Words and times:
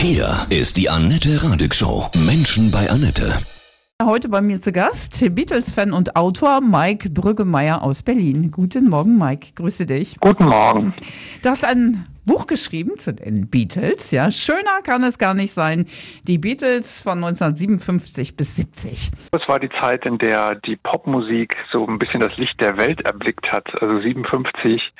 Hier 0.00 0.46
ist 0.48 0.76
die 0.76 0.88
Annette 0.88 1.42
Radig 1.42 1.74
Show. 1.74 2.06
Menschen 2.24 2.70
bei 2.70 2.88
Annette. 2.88 3.36
Heute 4.00 4.28
bei 4.28 4.40
mir 4.40 4.60
zu 4.60 4.70
Gast 4.70 5.34
Beatles-Fan 5.34 5.92
und 5.92 6.14
Autor 6.14 6.60
Mike 6.60 7.10
Brüggemeier 7.10 7.82
aus 7.82 8.04
Berlin. 8.04 8.52
Guten 8.52 8.88
Morgen, 8.90 9.18
Mike. 9.18 9.48
Grüße 9.56 9.86
dich. 9.86 10.20
Guten 10.20 10.44
Morgen. 10.44 10.94
Du 11.42 11.48
hast 11.48 11.64
ein 11.64 12.06
Buch 12.28 12.46
geschrieben 12.46 12.98
zu 12.98 13.14
den 13.14 13.48
Beatles. 13.48 14.10
Ja, 14.10 14.30
schöner 14.30 14.82
kann 14.84 15.02
es 15.02 15.18
gar 15.18 15.32
nicht 15.32 15.52
sein. 15.52 15.86
Die 16.24 16.36
Beatles 16.36 17.00
von 17.00 17.24
1957 17.24 18.36
bis 18.36 18.54
70. 18.56 19.10
Das 19.32 19.48
war 19.48 19.58
die 19.58 19.70
Zeit, 19.80 20.04
in 20.04 20.18
der 20.18 20.54
die 20.54 20.76
Popmusik 20.76 21.56
so 21.72 21.86
ein 21.86 21.98
bisschen 21.98 22.20
das 22.20 22.36
Licht 22.36 22.60
der 22.60 22.78
Welt 22.78 23.00
erblickt 23.00 23.50
hat. 23.50 23.66
Also 23.80 24.00
57, 24.00 24.92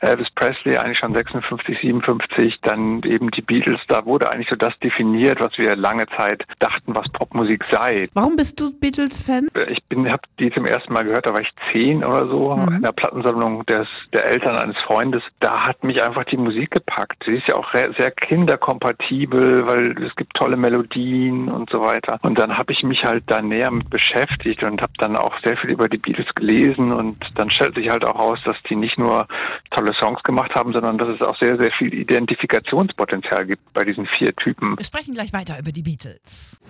Elvis 0.00 0.30
Presley 0.36 0.76
eigentlich 0.76 0.98
schon 0.98 1.14
56, 1.14 1.78
57, 1.80 2.60
dann 2.62 3.02
eben 3.02 3.30
die 3.32 3.42
Beatles. 3.42 3.80
Da 3.88 4.06
wurde 4.06 4.32
eigentlich 4.32 4.48
so 4.48 4.56
das 4.56 4.72
definiert, 4.78 5.40
was 5.40 5.58
wir 5.58 5.74
lange 5.74 6.06
Zeit 6.16 6.44
dachten, 6.60 6.94
was 6.94 7.08
Popmusik 7.10 7.64
sei. 7.72 8.08
Warum 8.14 8.36
bist 8.36 8.60
du 8.60 8.72
Beatles-Fan? 8.78 9.48
Ich 9.68 9.82
bin, 9.84 10.10
habe 10.10 10.22
die 10.38 10.52
zum 10.52 10.64
ersten 10.64 10.92
Mal 10.92 11.04
gehört, 11.04 11.26
da 11.26 11.32
war 11.32 11.40
ich 11.40 11.50
zehn 11.72 12.04
oder 12.04 12.28
so, 12.28 12.54
mhm. 12.54 12.76
in 12.76 12.82
der 12.82 12.92
Plattensammlung 12.92 13.66
des, 13.66 13.88
der 14.12 14.26
Eltern 14.26 14.56
eines 14.56 14.76
Freundes. 14.86 15.24
Da 15.40 15.66
hat 15.66 15.82
mich 15.82 16.00
einfach 16.00 16.24
die 16.24 16.36
Musik 16.36 16.67
gepackt. 16.70 17.24
Sie 17.26 17.34
ist 17.34 17.48
ja 17.48 17.56
auch 17.56 17.72
sehr 17.72 18.10
kinderkompatibel, 18.10 19.66
weil 19.66 20.02
es 20.02 20.14
gibt 20.16 20.34
tolle 20.34 20.56
Melodien 20.56 21.48
und 21.48 21.70
so 21.70 21.80
weiter. 21.80 22.18
Und 22.22 22.38
dann 22.38 22.56
habe 22.56 22.72
ich 22.72 22.82
mich 22.82 23.04
halt 23.04 23.24
da 23.26 23.42
näher 23.42 23.70
mit 23.70 23.90
beschäftigt 23.90 24.62
und 24.62 24.80
habe 24.80 24.92
dann 24.98 25.16
auch 25.16 25.34
sehr 25.44 25.56
viel 25.56 25.70
über 25.70 25.88
die 25.88 25.98
Beatles 25.98 26.26
gelesen 26.34 26.92
und 26.92 27.16
dann 27.34 27.50
stellt 27.50 27.74
sich 27.74 27.90
halt 27.90 28.04
auch 28.04 28.18
raus, 28.18 28.38
dass 28.44 28.56
die 28.68 28.76
nicht 28.76 28.98
nur 28.98 29.26
tolle 29.70 29.92
Songs 29.94 30.22
gemacht 30.22 30.54
haben, 30.54 30.72
sondern 30.72 30.98
dass 30.98 31.08
es 31.08 31.20
auch 31.22 31.38
sehr, 31.38 31.60
sehr 31.60 31.72
viel 31.72 31.92
Identifikationspotenzial 31.92 33.46
gibt 33.46 33.72
bei 33.72 33.84
diesen 33.84 34.06
vier 34.06 34.34
Typen. 34.36 34.76
Wir 34.76 34.84
sprechen 34.84 35.14
gleich 35.14 35.32
weiter 35.32 35.58
über 35.58 35.72
die 35.72 35.82
Beatles. 35.82 36.60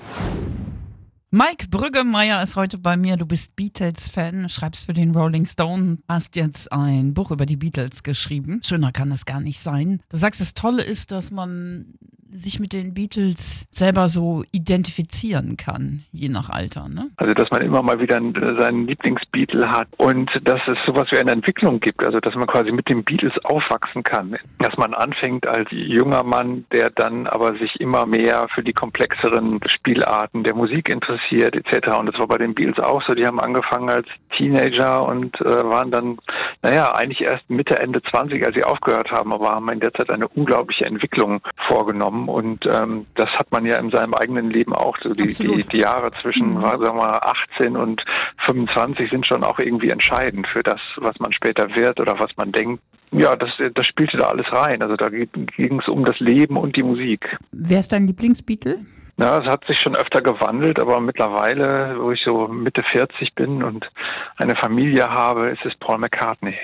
Mike 1.31 1.69
Brüggemeier 1.69 2.43
ist 2.43 2.57
heute 2.57 2.79
bei 2.79 2.97
mir. 2.97 3.19
Du 3.19 3.27
bist 3.27 3.55
Beatles-Fan, 3.55 4.49
schreibst 4.49 4.87
für 4.87 4.95
den 4.95 5.15
Rolling 5.15 5.45
Stone, 5.45 5.99
hast 6.09 6.37
jetzt 6.37 6.73
ein 6.73 7.13
Buch 7.13 7.31
über 7.31 7.45
die 7.45 7.59
Beatles 7.59 8.03
geschrieben. 8.03 8.63
Schöner 8.65 8.93
kann 8.93 9.13
es 9.13 9.27
gar 9.27 9.43
nicht 9.43 9.61
sein. 9.61 10.01
Du 10.09 10.17
sagst, 10.17 10.41
das 10.41 10.55
Tolle 10.55 10.83
ist, 10.83 11.13
dass 11.13 11.31
man 11.31 11.99
sich 12.31 12.61
mit 12.61 12.73
den 12.73 12.95
Beatles 12.95 13.67
selber 13.71 14.09
so 14.09 14.45
identifizieren 14.53 15.57
kann, 15.57 16.03
je 16.13 16.29
nach 16.29 16.51
Alter. 16.51 16.89
Ne? 16.89 17.11
Also 17.17 17.35
dass 17.35 17.51
man 17.51 17.63
immer 17.63 17.83
mal 17.83 18.01
wieder 18.01 18.21
seinen 18.61 18.87
Lieblingsbeatle 18.87 19.71
hat 19.71 19.89
und 19.97 20.31
dass 20.45 20.61
es 20.67 20.79
sowas 20.87 21.09
wie 21.11 21.19
eine 21.19 21.33
Entwicklung 21.33 21.81
gibt, 21.81 22.05
also 22.05 22.21
dass 22.21 22.35
man 22.35 22.47
quasi 22.47 22.73
mit 22.73 22.89
den 22.89 23.05
Beatles 23.05 23.33
aufwachsen 23.45 24.03
kann. 24.03 24.37
Dass 24.59 24.77
man 24.77 24.95
anfängt 24.95 25.47
als 25.47 25.69
junger 25.71 26.23
Mann, 26.23 26.65
der 26.73 26.91
dann 26.91 27.27
aber 27.27 27.57
sich 27.59 27.81
immer 27.81 28.07
mehr 28.07 28.47
für 28.55 28.63
die 28.63 28.73
komplexeren 28.73 29.61
Spielarten 29.67 30.45
der 30.45 30.55
Musik 30.55 30.89
interessiert 30.89 31.55
etc. 31.57 31.99
Und 31.99 32.07
das 32.07 32.19
war 32.19 32.29
bei 32.29 32.39
den 32.39 32.55
Beatles 32.55 32.79
auch 32.79 33.03
so. 33.07 33.15
Die 33.15 33.27
haben 33.27 33.41
angefangen 33.41 33.89
als 33.89 34.07
Teenager 34.37 35.07
und 35.07 35.41
äh, 35.41 35.65
waren 35.65 35.91
dann, 35.91 36.19
naja, 36.63 36.95
eigentlich 36.95 37.23
erst 37.23 37.49
Mitte, 37.49 37.79
Ende 37.79 38.03
20, 38.03 38.45
als 38.45 38.55
sie 38.55 38.65
aufgehört 38.65 39.11
haben, 39.11 39.33
aber 39.33 39.51
haben 39.51 39.69
in 39.71 39.81
der 39.81 39.93
Zeit 39.95 40.11
eine 40.11 40.29
unglaubliche 40.29 40.85
Entwicklung 40.85 41.41
vorgenommen 41.69 42.18
haben. 42.19 42.29
Und 42.29 42.67
ähm, 42.67 43.07
das 43.15 43.29
hat 43.31 43.51
man 43.51 43.65
ja 43.67 43.77
in 43.77 43.91
seinem 43.91 44.15
eigenen 44.15 44.51
Leben 44.51 44.73
auch. 44.73 44.97
So 45.03 45.13
die, 45.13 45.29
die, 45.29 45.61
die, 45.61 45.79
Jahre 45.79 46.11
zwischen, 46.23 46.55
mhm. 46.55 46.63
sagen 46.63 46.83
wir 46.83 46.93
mal, 46.93 47.21
18 47.55 47.77
und 47.77 48.05
25 48.47 49.11
sind 49.11 49.27
schon 49.27 49.45
auch 49.45 49.59
irgendwie 49.59 49.91
entscheidend 49.91 50.47
für 50.49 50.63
das, 50.63 50.81
was 50.97 51.19
man 51.19 51.33
später 51.33 51.75
wird 51.75 52.01
oder 52.01 52.19
was 52.19 52.37
man 52.37 52.53
denkt. 52.53 52.83
Ja, 53.11 53.37
das, 53.37 53.51
das 53.75 53.87
spielte 53.87 54.19
da 54.19 54.27
alles 54.27 54.47
rein. 54.53 54.83
Also 54.83 54.97
da 54.97 55.09
ging 55.09 55.81
es 55.81 55.89
um 55.89 56.05
das 56.05 56.19
Leben 56.21 56.57
und 56.57 56.77
die 56.77 56.83
Musik. 56.83 57.37
Wer 57.53 57.81
ist 57.81 57.93
dein 57.93 58.07
Lieblingsbeatle? 58.07 58.81
Ja, 59.17 59.39
es 59.39 59.49
hat 59.49 59.65
sich 59.65 59.81
schon 59.81 59.97
öfter 59.97 60.21
gewandelt, 60.23 60.79
aber 60.79 61.01
mittlerweile, 61.01 61.97
wo 61.99 62.13
ich 62.13 62.23
so 62.25 62.47
Mitte 62.47 62.85
40 62.93 63.35
bin 63.35 63.65
und 63.65 63.91
eine 64.37 64.55
Familie 64.55 65.11
habe, 65.11 65.49
ist 65.49 65.65
es 65.65 65.75
Paul 65.81 65.99
McCartney. 65.99 66.55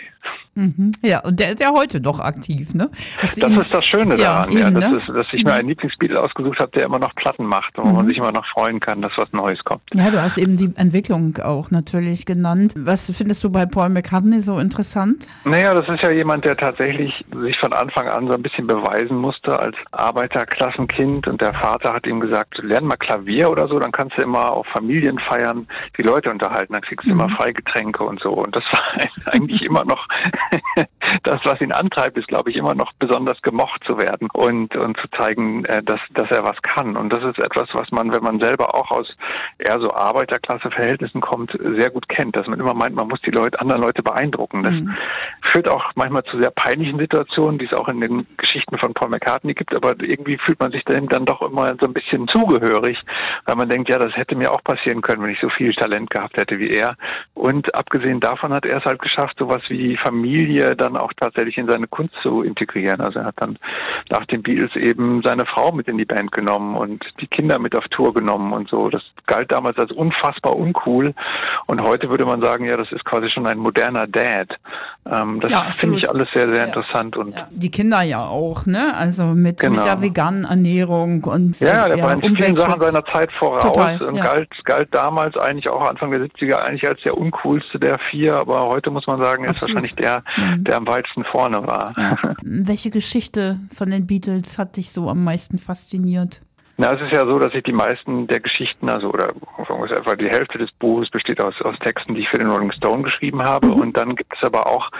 Mhm. 0.54 0.92
Ja, 1.02 1.20
und 1.20 1.40
der 1.40 1.50
ist 1.50 1.60
ja 1.60 1.72
heute 1.72 2.00
noch 2.00 2.20
aktiv, 2.20 2.74
ne? 2.74 2.90
das 3.20 3.36
ihn, 3.36 3.60
ist 3.60 3.74
das 3.74 3.84
Schöne 3.84 4.16
daran, 4.16 4.50
ja, 4.52 4.68
eben, 4.68 4.80
ja 4.80 4.80
dass, 4.80 4.90
ne? 4.90 5.02
es, 5.08 5.14
dass, 5.14 5.26
ich 5.32 5.44
mir 5.44 5.52
mhm. 5.52 5.58
einen 5.58 5.68
Lieblingsbeatle 5.68 6.22
ausgesucht 6.22 6.58
habe, 6.60 6.70
der 6.72 6.84
immer 6.84 7.00
noch 7.00 7.14
Platten 7.16 7.44
macht 7.44 7.76
und 7.76 7.86
wo 7.86 7.88
mhm. 7.90 7.96
man 7.96 8.06
sich 8.06 8.18
immer 8.18 8.30
noch 8.30 8.46
freuen 8.46 8.78
kann, 8.78 9.02
dass 9.02 9.12
was 9.16 9.32
Neues 9.32 9.62
kommt. 9.64 9.82
Ja, 9.94 10.10
du 10.10 10.22
hast 10.22 10.38
eben 10.38 10.56
die 10.56 10.72
Entwicklung 10.76 11.38
auch 11.38 11.70
natürlich 11.70 12.24
genannt. 12.24 12.74
Was 12.76 13.10
findest 13.16 13.42
du 13.42 13.50
bei 13.50 13.66
Paul 13.66 13.88
McCartney 13.88 14.40
so 14.40 14.58
interessant? 14.58 15.26
Naja, 15.44 15.74
das 15.74 15.88
ist 15.88 16.02
ja 16.02 16.12
jemand, 16.12 16.44
der 16.44 16.56
tatsächlich 16.56 17.12
sich 17.42 17.58
von 17.58 17.72
Anfang 17.72 18.06
an 18.08 18.28
so 18.28 18.34
ein 18.34 18.42
bisschen 18.42 18.66
beweisen 18.66 19.16
musste 19.16 19.58
als 19.58 19.76
Arbeiterklassenkind 19.90 21.26
und 21.26 21.40
der 21.40 21.52
Vater 21.54 21.92
hat 21.92 22.06
ihm 22.06 22.20
gesagt, 22.20 22.58
lern 22.62 22.84
mal 22.84 22.96
Klavier 22.96 23.50
oder 23.50 23.66
so, 23.66 23.78
dann 23.80 23.90
kannst 23.90 24.16
du 24.18 24.22
immer 24.22 24.52
auf 24.52 24.66
Familienfeiern 24.68 25.66
die 25.98 26.02
Leute 26.02 26.30
unterhalten, 26.30 26.74
dann 26.74 26.82
kriegst 26.82 27.06
du 27.06 27.14
mhm. 27.14 27.20
immer 27.20 27.28
Freigetränke 27.30 28.04
und 28.04 28.20
so. 28.20 28.30
Und 28.30 28.54
das 28.54 28.64
war 28.72 29.34
eigentlich 29.34 29.62
immer 29.62 29.84
noch 29.84 30.06
das, 31.22 31.40
was 31.44 31.60
ihn 31.60 31.72
antreibt, 31.72 32.16
ist, 32.16 32.28
glaube 32.28 32.50
ich, 32.50 32.56
immer 32.56 32.74
noch 32.74 32.92
besonders 32.98 33.40
gemocht 33.42 33.82
zu 33.84 33.98
werden 33.98 34.28
und, 34.32 34.76
und 34.76 34.96
zu 34.98 35.08
zeigen, 35.16 35.64
äh, 35.64 35.82
dass, 35.82 36.00
dass 36.14 36.30
er 36.30 36.44
was 36.44 36.60
kann. 36.62 36.96
Und 36.96 37.12
das 37.12 37.22
ist 37.24 37.38
etwas, 37.38 37.68
was 37.72 37.90
man, 37.90 38.12
wenn 38.12 38.22
man 38.22 38.40
selber 38.40 38.74
auch 38.74 38.90
aus 38.90 39.14
eher 39.58 39.78
so 39.80 39.92
Arbeiterklasse-Verhältnissen 39.92 41.20
kommt, 41.20 41.56
sehr 41.76 41.90
gut 41.90 42.08
kennt, 42.08 42.36
dass 42.36 42.46
man 42.46 42.60
immer 42.60 42.74
meint, 42.74 42.94
man 42.94 43.08
muss 43.08 43.20
die 43.22 43.30
Leute, 43.30 43.60
anderen 43.60 43.82
Leute 43.82 44.02
beeindrucken. 44.02 44.62
Das 44.62 44.72
mhm. 44.72 44.94
führt 45.42 45.68
auch 45.68 45.92
manchmal 45.94 46.24
zu 46.24 46.38
sehr 46.38 46.50
peinlichen 46.50 46.98
Situationen, 46.98 47.58
die 47.58 47.66
es 47.66 47.72
auch 47.72 47.88
in 47.88 48.00
den 48.00 48.26
Geschichten 48.36 48.78
von 48.78 48.94
Paul 48.94 49.10
McCartney 49.10 49.54
gibt, 49.54 49.74
aber 49.74 49.94
irgendwie 50.00 50.38
fühlt 50.38 50.60
man 50.60 50.72
sich 50.72 50.84
dem 50.84 51.08
dann 51.08 51.24
doch 51.24 51.42
immer 51.42 51.74
so 51.80 51.86
ein 51.86 51.94
bisschen 51.94 52.28
zugehörig, 52.28 53.00
weil 53.46 53.56
man 53.56 53.68
denkt, 53.68 53.88
ja, 53.88 53.98
das 53.98 54.16
hätte 54.16 54.36
mir 54.36 54.52
auch 54.52 54.62
passieren 54.64 55.02
können, 55.02 55.22
wenn 55.22 55.30
ich 55.30 55.40
so 55.40 55.48
viel 55.48 55.74
Talent 55.74 56.10
gehabt 56.10 56.36
hätte 56.36 56.58
wie 56.58 56.70
er. 56.70 56.96
Und 57.34 57.74
abgesehen 57.74 58.20
davon 58.20 58.52
hat 58.52 58.66
er 58.66 58.78
es 58.78 58.84
halt 58.84 59.00
geschafft, 59.00 59.38
sowas 59.38 59.62
wie 59.68 59.96
Familie 60.04 60.76
dann 60.76 60.96
auch 60.96 61.12
tatsächlich 61.14 61.56
in 61.58 61.68
seine 61.68 61.86
Kunst 61.86 62.14
zu 62.22 62.42
integrieren. 62.42 63.00
Also 63.00 63.20
er 63.20 63.26
hat 63.26 63.36
dann 63.38 63.58
nach 64.10 64.26
den 64.26 64.42
Beatles 64.42 64.76
eben 64.76 65.22
seine 65.24 65.46
Frau 65.46 65.72
mit 65.72 65.88
in 65.88 65.98
die 65.98 66.04
Band 66.04 66.30
genommen 66.32 66.76
und 66.76 67.04
die 67.20 67.26
Kinder 67.26 67.58
mit 67.58 67.76
auf 67.76 67.88
Tour 67.88 68.12
genommen 68.12 68.52
und 68.52 68.68
so. 68.68 68.90
Das 68.90 69.02
galt 69.26 69.50
damals 69.50 69.78
als 69.78 69.90
unfassbar 69.92 70.56
uncool. 70.56 71.14
Und 71.66 71.82
heute 71.82 72.10
würde 72.10 72.26
man 72.26 72.42
sagen, 72.42 72.66
ja, 72.66 72.76
das 72.76 72.92
ist 72.92 73.04
quasi 73.04 73.30
schon 73.30 73.46
ein 73.46 73.58
moderner 73.58 74.06
Dad. 74.06 74.50
Ähm, 75.10 75.40
das 75.40 75.50
ja, 75.50 75.70
finde 75.72 75.98
ich 75.98 76.08
alles 76.08 76.28
sehr, 76.34 76.48
sehr 76.48 76.58
ja. 76.58 76.64
interessant. 76.64 77.16
Und 77.16 77.34
ja. 77.34 77.48
Die 77.50 77.70
Kinder 77.70 78.02
ja 78.02 78.24
auch, 78.24 78.66
ne? 78.66 78.94
Also 78.96 79.24
mit, 79.26 79.60
genau. 79.60 79.76
mit 79.76 79.84
der 79.84 80.02
veganen 80.02 80.44
Ernährung 80.44 81.24
und 81.24 81.58
Ja, 81.60 81.88
der 81.88 82.02
war 82.02 82.12
in 82.12 82.36
vielen 82.36 82.56
Sachen 82.56 82.80
seiner 82.80 83.04
Zeit 83.06 83.32
voraus 83.32 83.62
Total, 83.62 84.02
und 84.02 84.20
galt, 84.20 84.48
galt 84.64 84.88
damals 84.92 85.36
eigentlich 85.36 85.68
auch 85.68 85.88
Anfang 85.88 86.10
der 86.10 86.20
70er 86.20 86.56
eigentlich 86.56 86.88
als 86.88 87.00
der 87.02 87.16
uncoolste 87.16 87.78
der 87.78 87.98
vier, 88.10 88.36
aber 88.36 88.66
heute 88.68 88.90
muss 88.90 89.06
man 89.06 89.18
sagen, 89.18 89.44
er 89.44 89.54
ist 89.54 89.62
wahrscheinlich 89.62 89.93
der, 89.94 90.20
mhm. 90.36 90.64
der 90.64 90.76
am 90.76 90.86
weitesten 90.86 91.24
vorne 91.24 91.66
war. 91.66 91.92
Welche 92.42 92.90
Geschichte 92.90 93.58
von 93.74 93.90
den 93.90 94.06
Beatles 94.06 94.58
hat 94.58 94.76
dich 94.76 94.92
so 94.92 95.08
am 95.08 95.24
meisten 95.24 95.58
fasziniert? 95.58 96.40
Na, 96.76 96.92
es 96.92 97.00
ist 97.02 97.12
ja 97.12 97.24
so, 97.24 97.38
dass 97.38 97.54
ich 97.54 97.62
die 97.62 97.72
meisten 97.72 98.26
der 98.26 98.40
Geschichten, 98.40 98.88
also 98.88 99.12
oder 99.12 99.32
etwa 99.96 100.16
die 100.16 100.28
Hälfte 100.28 100.58
des 100.58 100.72
Buches 100.72 101.08
besteht 101.08 101.40
aus, 101.40 101.54
aus 101.62 101.78
Texten, 101.78 102.14
die 102.14 102.22
ich 102.22 102.28
für 102.28 102.38
den 102.38 102.50
Rolling 102.50 102.72
Stone 102.72 103.02
geschrieben 103.02 103.42
habe. 103.42 103.68
Mhm. 103.68 103.74
Und 103.74 103.96
dann 103.96 104.16
gibt 104.16 104.34
es 104.36 104.42
aber 104.42 104.66
auch 104.66 104.90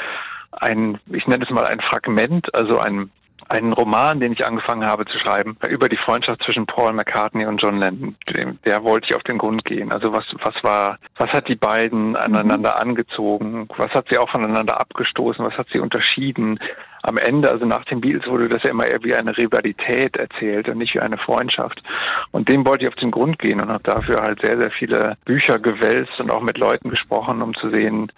ein, 0.53 0.99
ich 1.13 1.27
nenne 1.27 1.45
es 1.45 1.51
mal 1.51 1.67
ein 1.67 1.81
Fragment, 1.81 2.55
also 2.55 2.79
ein 2.79 3.11
einen 3.49 3.73
Roman, 3.73 4.21
den 4.21 4.33
ich 4.33 4.47
angefangen 4.47 4.87
habe 4.87 5.05
zu 5.07 5.19
schreiben, 5.19 5.57
über 5.69 5.89
die 5.89 5.97
Freundschaft 5.97 6.43
zwischen 6.43 6.67
Paul 6.67 6.93
McCartney 6.93 7.47
und 7.47 7.61
John 7.61 7.79
Lennon. 7.79 8.17
Der 8.65 8.85
wollte 8.85 9.09
ich 9.09 9.17
auf 9.17 9.23
den 9.23 9.39
Grund 9.39 9.65
gehen. 9.65 9.93
Also 9.93 10.13
was, 10.13 10.25
was 10.43 10.55
war, 10.63 10.99
was 11.17 11.31
hat 11.31 11.49
die 11.49 11.57
beiden 11.57 12.17
aneinander 12.17 12.75
mhm. 12.77 12.89
angezogen? 12.91 13.69
Was 13.77 13.91
hat 13.91 14.07
sie 14.11 14.19
auch 14.19 14.31
voneinander 14.31 14.81
abgestoßen? 14.81 15.45
Was 15.45 15.57
hat 15.59 15.69
sie 15.73 15.79
unterschieden? 15.79 16.59
Am 17.03 17.19
Ende, 17.19 17.51
also 17.51 17.67
nach 17.67 17.85
den 17.85 18.01
Beatles, 18.01 18.27
wurde 18.27 18.49
das 18.49 18.63
ja 18.63 18.71
immer 18.71 18.87
eher 18.87 19.03
wie 19.03 19.15
eine 19.15 19.37
Rivalität 19.37 20.17
erzählt 20.17 20.69
und 20.69 20.79
nicht 20.79 20.95
wie 20.95 21.01
eine 21.01 21.19
Freundschaft. 21.19 21.83
Und 22.31 22.49
dem 22.49 22.67
wollte 22.67 22.85
ich 22.85 22.89
auf 22.89 22.97
den 22.97 23.11
Grund 23.11 23.39
gehen 23.39 23.61
und 23.61 23.69
habe 23.69 23.83
dafür 23.83 24.23
halt 24.23 24.41
sehr, 24.43 24.59
sehr 24.59 24.71
viele 24.71 25.17
Bücher 25.27 25.59
gewälzt 25.59 26.19
und 26.19 26.31
auch 26.31 26.41
mit 26.41 26.57
Leuten 26.57 26.89
gesprochen, 26.89 27.43
um 27.43 27.55
zu 27.55 27.69
sehen, 27.71 28.11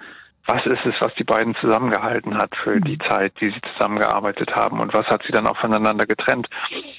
was 0.46 0.64
ist 0.66 0.84
es, 0.87 0.94
was 1.00 1.14
die 1.14 1.25
beiden 1.25 1.54
zusammengehalten 1.56 2.37
hat 2.37 2.54
für 2.62 2.81
die 2.81 2.96
mhm. 2.96 3.08
Zeit, 3.08 3.32
die 3.40 3.50
sie 3.50 3.60
zusammengearbeitet 3.72 4.54
haben 4.54 4.81
und 4.81 4.94
was 4.94 5.06
hat 5.06 5.22
sie 5.26 5.32
dann 5.32 5.46
auch 5.46 5.56
voneinander 5.58 6.06
getrennt. 6.06 6.48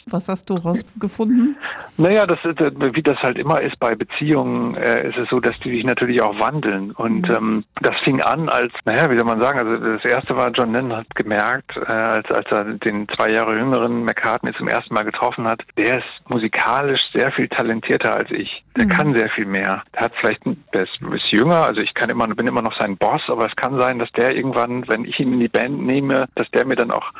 Was 0.09 0.29
hast 0.29 0.49
du 0.49 0.55
rausgefunden? 0.55 1.57
Naja, 1.97 2.25
das, 2.25 2.39
wie 2.43 3.03
das 3.03 3.17
halt 3.17 3.37
immer 3.37 3.61
ist 3.61 3.79
bei 3.79 3.95
Beziehungen, 3.95 4.75
äh, 4.75 5.09
ist 5.09 5.17
es 5.17 5.29
so, 5.29 5.39
dass 5.39 5.57
die 5.59 5.71
sich 5.71 5.83
natürlich 5.83 6.21
auch 6.21 6.39
wandeln. 6.39 6.91
Und 6.91 7.27
mhm. 7.27 7.35
ähm, 7.35 7.63
das 7.81 7.95
fing 8.03 8.21
an 8.21 8.49
als, 8.49 8.73
naja, 8.85 9.09
wie 9.09 9.17
soll 9.17 9.25
man 9.25 9.41
sagen, 9.41 9.59
also 9.59 9.77
das 9.77 10.05
erste 10.05 10.35
war, 10.35 10.49
John 10.51 10.73
Lennon 10.73 10.97
hat 10.97 11.15
gemerkt, 11.15 11.75
äh, 11.75 11.91
als, 11.91 12.29
als 12.31 12.45
er 12.51 12.63
den 12.65 13.07
zwei 13.15 13.31
Jahre 13.31 13.57
jüngeren 13.57 14.03
McCartney 14.03 14.53
zum 14.53 14.67
ersten 14.67 14.93
Mal 14.93 15.03
getroffen 15.03 15.47
hat, 15.47 15.61
der 15.77 15.97
ist 15.97 16.29
musikalisch 16.29 17.01
sehr 17.13 17.31
viel 17.31 17.47
talentierter 17.49 18.15
als 18.15 18.31
ich. 18.31 18.63
Der 18.77 18.85
mhm. 18.85 18.89
kann 18.89 19.17
sehr 19.17 19.29
viel 19.29 19.45
mehr. 19.45 19.83
Der 19.93 20.01
hat 20.01 20.13
vielleicht, 20.19 20.45
der 20.73 20.83
ist, 20.83 20.99
ist 21.01 21.31
jünger, 21.31 21.63
also 21.63 21.81
ich 21.81 21.93
kann 21.93 22.09
immer, 22.09 22.27
bin 22.27 22.47
immer 22.47 22.61
noch 22.61 22.77
sein 22.79 22.97
Boss, 22.97 23.21
aber 23.37 23.47
es 23.47 23.55
kann 23.55 23.79
sein, 23.79 23.99
dass 23.99 24.11
der 24.13 24.35
irgendwann, 24.35 24.87
wenn 24.87 25.05
ich 25.05 25.19
ihn 25.19 25.33
in 25.33 25.39
die 25.39 25.47
Band 25.47 25.85
nehme, 25.85 26.27
dass 26.35 26.49
der 26.51 26.65
mir 26.65 26.75
dann 26.75 26.91
auch 26.91 27.11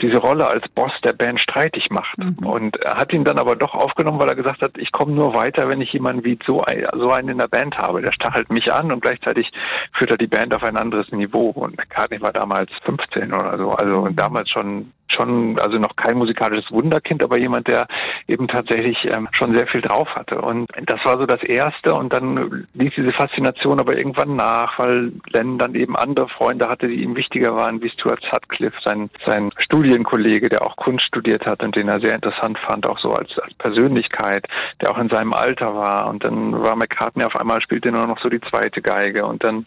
diese 0.00 0.18
Rolle 0.18 0.46
als 0.46 0.68
Boss 0.70 0.92
der 1.04 1.12
Band 1.12 1.40
streitig 1.40 1.88
macht. 1.90 2.18
Mhm. 2.18 2.46
Und 2.46 2.76
er 2.78 2.96
hat 2.96 3.12
ihn 3.12 3.24
dann 3.24 3.38
aber 3.38 3.54
doch 3.56 3.74
aufgenommen, 3.74 4.18
weil 4.18 4.28
er 4.28 4.34
gesagt 4.34 4.62
hat, 4.62 4.76
ich 4.76 4.90
komme 4.90 5.12
nur 5.12 5.34
weiter, 5.34 5.68
wenn 5.68 5.80
ich 5.80 5.92
jemanden 5.92 6.24
wie 6.24 6.38
so, 6.44 6.64
so 6.94 7.10
einen 7.10 7.28
in 7.28 7.38
der 7.38 7.48
Band 7.48 7.78
habe. 7.78 8.02
Der 8.02 8.12
stachelt 8.12 8.50
mich 8.50 8.72
an 8.72 8.90
und 8.90 9.02
gleichzeitig 9.02 9.50
führt 9.92 10.10
er 10.10 10.18
die 10.18 10.26
Band 10.26 10.54
auf 10.54 10.64
ein 10.64 10.76
anderes 10.76 11.10
Niveau. 11.12 11.50
Und 11.50 11.76
McCartney 11.76 12.20
war 12.20 12.32
damals 12.32 12.70
15 12.84 13.32
oder 13.32 13.56
so, 13.56 13.70
also 13.70 14.00
und 14.02 14.18
damals 14.18 14.50
schon 14.50 14.92
schon, 15.14 15.58
also 15.58 15.78
noch 15.78 15.96
kein 15.96 16.16
musikalisches 16.16 16.70
Wunderkind, 16.70 17.22
aber 17.22 17.38
jemand, 17.38 17.68
der 17.68 17.86
eben 18.26 18.48
tatsächlich 18.48 18.96
ähm, 19.04 19.28
schon 19.32 19.54
sehr 19.54 19.66
viel 19.66 19.80
drauf 19.80 20.08
hatte. 20.14 20.40
Und 20.40 20.68
das 20.86 21.04
war 21.04 21.18
so 21.18 21.26
das 21.26 21.42
Erste 21.42 21.94
und 21.94 22.12
dann 22.12 22.66
ließ 22.74 22.92
diese 22.96 23.12
Faszination 23.12 23.80
aber 23.80 23.96
irgendwann 23.96 24.36
nach, 24.36 24.78
weil 24.78 25.12
Len 25.32 25.58
dann 25.58 25.74
eben 25.74 25.96
andere 25.96 26.28
Freunde 26.28 26.68
hatte, 26.68 26.88
die 26.88 27.02
ihm 27.02 27.16
wichtiger 27.16 27.54
waren, 27.54 27.82
wie 27.82 27.90
Stuart 27.90 28.20
Sutcliffe, 28.30 28.76
sein, 28.84 29.10
sein 29.26 29.50
Studienkollege, 29.58 30.48
der 30.48 30.62
auch 30.62 30.76
Kunst 30.76 31.06
studiert 31.06 31.46
hat 31.46 31.62
und 31.62 31.76
den 31.76 31.88
er 31.88 32.00
sehr 32.00 32.14
interessant 32.14 32.58
fand, 32.58 32.86
auch 32.86 32.98
so 32.98 33.10
als, 33.10 33.38
als 33.38 33.54
Persönlichkeit, 33.54 34.46
der 34.80 34.90
auch 34.90 34.98
in 34.98 35.08
seinem 35.08 35.32
Alter 35.32 35.74
war. 35.74 36.08
Und 36.08 36.24
dann 36.24 36.62
war 36.62 36.76
McCartney 36.76 37.24
auf 37.24 37.36
einmal, 37.36 37.60
spielte 37.60 37.92
nur 37.92 38.06
noch 38.06 38.20
so 38.20 38.28
die 38.28 38.40
zweite 38.40 38.82
Geige 38.82 39.24
und 39.26 39.44
dann 39.44 39.66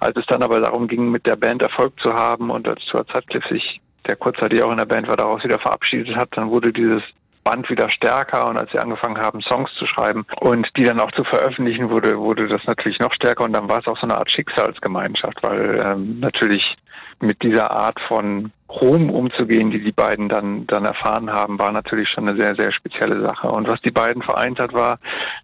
als 0.00 0.16
es 0.16 0.26
dann 0.26 0.42
aber 0.42 0.60
darum 0.60 0.88
ging, 0.88 1.10
mit 1.10 1.26
der 1.26 1.36
Band 1.36 1.62
Erfolg 1.62 1.92
zu 2.00 2.14
haben 2.14 2.50
und 2.50 2.66
als 2.66 2.82
Stuart 2.84 3.08
Sutcliffe 3.12 3.52
sich 3.52 3.80
der 4.06 4.16
kurzzeitig 4.16 4.62
auch 4.62 4.70
in 4.70 4.78
der 4.78 4.86
Band 4.86 5.08
war, 5.08 5.16
daraus 5.16 5.44
wieder 5.44 5.58
verabschiedet 5.58 6.16
hat, 6.16 6.28
dann 6.32 6.50
wurde 6.50 6.72
dieses 6.72 7.02
Band 7.44 7.68
wieder 7.70 7.90
stärker 7.90 8.48
und 8.48 8.58
als 8.58 8.70
sie 8.70 8.78
angefangen 8.78 9.18
haben, 9.18 9.40
Songs 9.40 9.70
zu 9.74 9.86
schreiben 9.86 10.26
und 10.40 10.68
die 10.76 10.84
dann 10.84 11.00
auch 11.00 11.12
zu 11.12 11.24
veröffentlichen, 11.24 11.90
wurde, 11.90 12.18
wurde 12.18 12.48
das 12.48 12.62
natürlich 12.66 12.98
noch 12.98 13.12
stärker 13.12 13.44
und 13.44 13.52
dann 13.52 13.68
war 13.68 13.78
es 13.78 13.86
auch 13.86 13.96
so 13.96 14.02
eine 14.02 14.18
Art 14.18 14.30
Schicksalsgemeinschaft, 14.30 15.42
weil 15.42 15.80
ähm, 15.84 16.20
natürlich 16.20 16.76
mit 17.20 17.42
dieser 17.42 17.70
Art 17.70 17.98
von 18.08 18.52
Ruhm 18.70 19.10
umzugehen, 19.10 19.70
die 19.70 19.82
die 19.82 19.92
beiden 19.92 20.28
dann, 20.28 20.66
dann 20.66 20.84
erfahren 20.84 21.30
haben, 21.30 21.58
war 21.58 21.72
natürlich 21.72 22.08
schon 22.08 22.28
eine 22.28 22.40
sehr, 22.40 22.54
sehr 22.54 22.72
spezielle 22.72 23.20
Sache. 23.20 23.48
Und 23.48 23.68
was 23.68 23.80
die 23.82 23.90
beiden 23.90 24.22
vereint 24.22 24.60
hat, 24.60 24.72
war, 24.72 24.98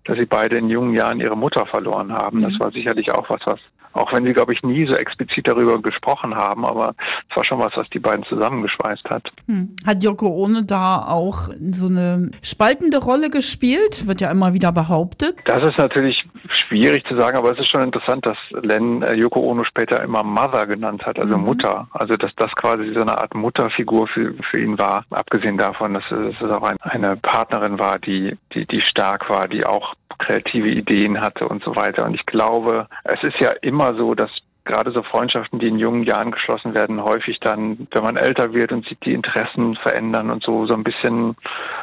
dass 0.04 0.18
sie 0.18 0.26
beide 0.26 0.56
in 0.56 0.70
jungen 0.70 0.94
Jahren 0.94 1.20
ihre 1.20 1.36
Mutter 1.36 1.66
verloren 1.66 2.12
haben. 2.12 2.38
Mhm. 2.38 2.42
Das 2.42 2.60
war 2.60 2.70
sicherlich 2.70 3.12
auch 3.12 3.28
was, 3.28 3.40
was 3.44 3.60
auch 3.96 4.12
wenn 4.12 4.24
sie, 4.24 4.32
glaube 4.32 4.52
ich, 4.52 4.62
nie 4.62 4.86
so 4.86 4.94
explizit 4.94 5.48
darüber 5.48 5.80
gesprochen 5.80 6.34
haben, 6.34 6.64
aber 6.64 6.94
es 7.30 7.36
war 7.36 7.44
schon 7.44 7.58
was, 7.58 7.72
was 7.76 7.88
die 7.90 7.98
beiden 7.98 8.24
zusammengeschweißt 8.24 9.08
hat. 9.08 9.30
Hm. 9.46 9.74
Hat 9.86 10.02
Yoko 10.02 10.28
Ono 10.28 10.60
da 10.60 11.06
auch 11.08 11.48
so 11.70 11.86
eine 11.86 12.30
spaltende 12.42 12.98
Rolle 12.98 13.30
gespielt? 13.30 14.06
Wird 14.06 14.20
ja 14.20 14.30
immer 14.30 14.52
wieder 14.52 14.72
behauptet. 14.72 15.36
Das 15.46 15.66
ist 15.66 15.78
natürlich 15.78 16.24
schwierig 16.68 17.04
zu 17.06 17.18
sagen, 17.18 17.38
aber 17.38 17.52
es 17.52 17.58
ist 17.58 17.70
schon 17.70 17.82
interessant, 17.82 18.26
dass 18.26 18.36
Len 18.62 19.02
äh, 19.02 19.14
Yoko 19.16 19.40
Ono 19.40 19.64
später 19.64 20.02
immer 20.02 20.22
Mother 20.22 20.66
genannt 20.66 21.04
hat, 21.06 21.18
also 21.18 21.38
mhm. 21.38 21.44
Mutter. 21.44 21.88
Also 21.92 22.16
dass 22.16 22.32
das 22.36 22.52
quasi 22.56 22.92
so 22.92 23.00
eine 23.00 23.15
Art 23.16 23.34
Mutterfigur 23.34 24.08
für, 24.08 24.34
für 24.50 24.60
ihn 24.60 24.78
war. 24.78 25.04
Abgesehen 25.10 25.58
davon, 25.58 25.94
dass 25.94 26.04
es, 26.10 26.38
dass 26.38 26.50
es 26.50 26.56
auch 26.56 26.62
ein, 26.62 26.76
eine 26.80 27.16
Partnerin 27.16 27.78
war, 27.78 27.98
die, 27.98 28.36
die, 28.52 28.66
die 28.66 28.80
stark 28.80 29.28
war, 29.28 29.48
die 29.48 29.64
auch 29.64 29.94
kreative 30.18 30.68
Ideen 30.68 31.20
hatte 31.20 31.48
und 31.48 31.62
so 31.62 31.74
weiter. 31.76 32.04
Und 32.06 32.14
ich 32.14 32.26
glaube, 32.26 32.86
es 33.04 33.22
ist 33.22 33.38
ja 33.40 33.50
immer 33.62 33.94
so, 33.94 34.14
dass 34.14 34.30
gerade 34.66 34.90
so 34.90 35.02
Freundschaften, 35.02 35.58
die 35.58 35.68
in 35.68 35.78
jungen 35.78 36.02
Jahren 36.02 36.32
geschlossen 36.32 36.74
werden, 36.74 37.02
häufig 37.02 37.38
dann, 37.40 37.86
wenn 37.92 38.02
man 38.02 38.16
älter 38.16 38.52
wird 38.52 38.72
und 38.72 38.86
sich 38.86 38.98
die 38.98 39.14
Interessen 39.14 39.76
verändern 39.76 40.30
und 40.30 40.42
so, 40.42 40.66
so 40.66 40.74
ein 40.74 40.84
bisschen 40.84 41.36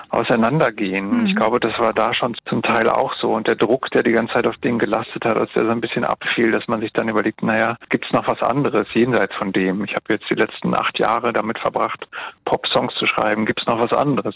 auseinandergehen. 0.09 1.21
Mhm. 1.21 1.25
Ich 1.25 1.35
glaube, 1.35 1.59
das 1.59 1.77
war 1.79 1.93
da 1.93 2.13
schon 2.13 2.35
zum 2.45 2.61
Teil 2.61 2.87
auch 2.89 3.13
so. 3.15 3.33
Und 3.33 3.47
der 3.47 3.55
Druck, 3.55 3.89
der 3.91 4.03
die 4.03 4.11
ganze 4.11 4.35
Zeit 4.35 4.47
auf 4.47 4.57
den 4.57 4.77
gelastet 4.77 5.25
hat, 5.25 5.39
als 5.39 5.51
der 5.53 5.65
so 5.65 5.71
ein 5.71 5.81
bisschen 5.81 6.05
abfiel, 6.05 6.51
dass 6.51 6.67
man 6.67 6.81
sich 6.81 6.93
dann 6.93 7.09
überlegt, 7.09 7.41
naja, 7.41 7.77
gibt's 7.89 8.11
noch 8.11 8.27
was 8.27 8.41
anderes 8.41 8.87
jenseits 8.93 9.33
von 9.35 9.51
dem? 9.51 9.83
Ich 9.85 9.93
habe 9.93 10.13
jetzt 10.13 10.29
die 10.29 10.39
letzten 10.39 10.75
acht 10.75 10.99
Jahre 10.99 11.33
damit 11.33 11.57
verbracht, 11.59 12.07
Pop-Songs 12.45 12.93
zu 12.95 13.07
schreiben. 13.07 13.45
Gibt's 13.45 13.65
noch 13.65 13.79
was 13.79 13.93
anderes? 13.93 14.35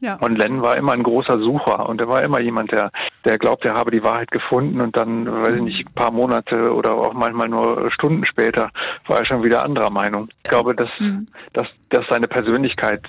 Ja. 0.00 0.16
Und 0.16 0.36
Len 0.36 0.60
war 0.60 0.76
immer 0.76 0.92
ein 0.92 1.02
großer 1.02 1.38
Sucher 1.38 1.88
und 1.88 2.00
er 2.00 2.08
war 2.08 2.22
immer 2.22 2.40
jemand, 2.40 2.72
der, 2.72 2.90
der 3.24 3.38
glaubt, 3.38 3.64
er 3.64 3.74
habe 3.74 3.90
die 3.90 4.02
Wahrheit 4.02 4.30
gefunden 4.30 4.80
und 4.80 4.96
dann, 4.96 5.26
weiß 5.26 5.54
ich 5.54 5.62
nicht, 5.62 5.86
ein 5.86 5.94
paar 5.94 6.10
Monate 6.10 6.74
oder 6.74 6.94
auch 6.94 7.14
manchmal 7.14 7.48
nur 7.48 7.90
Stunden 7.92 8.26
später 8.26 8.70
war 9.06 9.18
er 9.20 9.24
schon 9.24 9.44
wieder 9.44 9.64
anderer 9.64 9.90
Meinung. 9.90 10.28
Ich 10.42 10.50
glaube, 10.50 10.74
dass, 10.74 10.90
mhm. 10.98 11.28
dass, 11.52 11.68
dass 11.90 12.04
seine 12.08 12.26
Persönlichkeit 12.26 13.02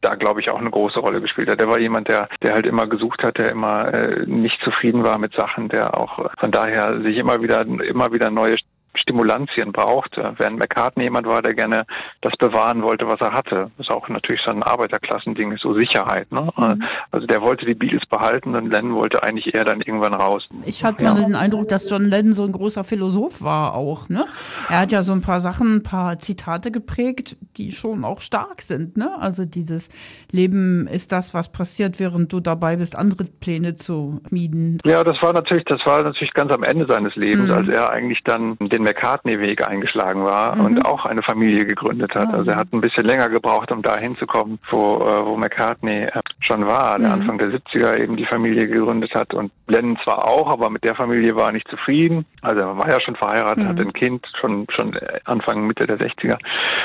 da 0.00 0.14
glaube 0.14 0.40
ich 0.40 0.50
auch 0.50 0.58
eine 0.58 0.70
große 0.70 0.98
Rolle 0.98 1.20
gespielt 1.20 1.50
hat. 1.50 1.60
Der 1.60 1.68
war 1.68 1.78
jemand, 1.78 2.08
der, 2.08 2.28
der 2.42 2.54
halt 2.54 2.66
immer 2.66 2.86
gesucht 2.86 3.22
hat, 3.22 3.38
der 3.38 3.50
immer 3.50 3.92
äh, 3.92 4.24
nicht 4.26 4.58
zufrieden 4.62 5.04
war 5.04 5.18
mit 5.18 5.34
Sachen, 5.34 5.68
der 5.68 5.96
auch 5.96 6.30
von 6.38 6.50
daher 6.50 7.02
sich 7.02 7.18
immer 7.18 7.42
wieder 7.42 7.62
immer 7.62 8.12
wieder 8.12 8.30
neue 8.30 8.56
Stimulantien 8.94 9.72
brauchte. 9.72 10.34
Während 10.38 10.58
McCartney 10.58 11.04
jemand 11.04 11.26
war, 11.26 11.42
der 11.42 11.54
gerne 11.54 11.84
das 12.20 12.36
bewahren 12.36 12.82
wollte, 12.82 13.06
was 13.06 13.20
er 13.20 13.32
hatte. 13.32 13.70
Das 13.76 13.86
ist 13.86 13.92
auch 13.92 14.08
natürlich 14.08 14.40
so 14.44 14.50
ein 14.50 14.62
Arbeiterklassending, 14.62 15.56
so 15.58 15.74
Sicherheit. 15.74 16.30
Ne? 16.32 16.48
Mhm. 16.56 16.82
Also 17.10 17.26
der 17.26 17.40
wollte 17.40 17.66
die 17.66 17.74
Beatles 17.74 18.04
behalten 18.06 18.54
und 18.54 18.70
Lennon 18.70 18.94
wollte 18.94 19.22
eigentlich 19.22 19.54
eher 19.54 19.64
dann 19.64 19.80
irgendwann 19.80 20.14
raus. 20.14 20.48
Ich 20.64 20.84
hatte 20.84 21.04
ja. 21.04 21.14
mal 21.14 21.22
den 21.22 21.34
Eindruck, 21.34 21.68
dass 21.68 21.88
John 21.88 22.04
Lennon 22.04 22.32
so 22.32 22.44
ein 22.44 22.52
großer 22.52 22.84
Philosoph 22.84 23.42
war 23.42 23.74
auch. 23.74 24.08
Ne? 24.08 24.26
Er 24.68 24.80
hat 24.80 24.92
ja 24.92 25.02
so 25.02 25.12
ein 25.12 25.20
paar 25.20 25.40
Sachen, 25.40 25.76
ein 25.76 25.82
paar 25.82 26.18
Zitate 26.18 26.70
geprägt, 26.70 27.36
die 27.56 27.72
schon 27.72 28.04
auch 28.04 28.20
stark 28.20 28.62
sind. 28.62 28.96
Ne? 28.96 29.10
Also 29.20 29.44
dieses 29.44 29.88
Leben 30.30 30.86
ist 30.86 31.12
das, 31.12 31.32
was 31.34 31.52
passiert, 31.52 32.00
während 32.00 32.32
du 32.32 32.40
dabei 32.40 32.76
bist, 32.76 32.96
andere 32.96 33.24
Pläne 33.24 33.76
zu 33.76 34.20
schmieden. 34.28 34.78
Ja, 34.84 35.04
das 35.04 35.20
war 35.22 35.32
natürlich, 35.32 35.64
das 35.64 35.80
war 35.84 36.02
natürlich 36.02 36.32
ganz 36.34 36.52
am 36.52 36.62
Ende 36.62 36.86
seines 36.88 37.14
Lebens, 37.16 37.48
mhm. 37.48 37.54
als 37.54 37.68
er 37.68 37.90
eigentlich 37.90 38.20
dann 38.24 38.56
den 38.58 38.79
den 38.80 38.84
McCartney-Weg 38.84 39.66
eingeschlagen 39.66 40.24
war 40.24 40.56
mhm. 40.56 40.64
und 40.64 40.86
auch 40.86 41.04
eine 41.04 41.22
Familie 41.22 41.64
gegründet 41.66 42.14
hat. 42.14 42.28
Mhm. 42.28 42.34
Also 42.34 42.50
er 42.50 42.56
hat 42.56 42.72
ein 42.72 42.80
bisschen 42.80 43.04
länger 43.04 43.28
gebraucht, 43.28 43.70
um 43.70 43.82
da 43.82 43.96
hinzukommen, 43.96 44.58
wo, 44.70 44.96
äh, 44.96 45.26
wo 45.26 45.36
McCartney 45.36 46.02
äh, 46.02 46.20
schon 46.40 46.66
war, 46.66 46.98
der 46.98 47.08
mhm. 47.08 47.14
Anfang 47.14 47.38
der 47.38 47.48
70er 47.48 48.00
eben 48.02 48.16
die 48.16 48.26
Familie 48.26 48.66
gegründet 48.66 49.14
hat 49.14 49.34
und 49.34 49.52
Lennon 49.68 49.98
zwar 50.02 50.26
auch, 50.26 50.50
aber 50.50 50.70
mit 50.70 50.84
der 50.84 50.94
Familie 50.94 51.36
war 51.36 51.46
er 51.46 51.52
nicht 51.52 51.68
zufrieden. 51.68 52.24
Also 52.42 52.60
er 52.60 52.76
war 52.76 52.90
ja 52.90 53.00
schon 53.00 53.16
verheiratet, 53.16 53.66
hatte 53.66 53.82
mhm. 53.82 53.88
ein 53.88 53.92
Kind, 53.92 54.26
schon, 54.40 54.66
schon 54.70 54.98
Anfang, 55.24 55.66
Mitte 55.66 55.86
der 55.86 55.98
60er. 55.98 56.38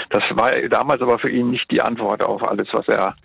Das 0.10 0.24
war 0.32 0.52
damals 0.70 1.02
aber 1.02 1.18
für 1.20 1.30
ihn 1.30 1.52
nicht 1.52 1.70
die 1.72 1.82
Antwort 1.82 2.24
auf 2.24 2.48
alles, 2.48 2.68
was 2.74 2.88
er 2.88 3.16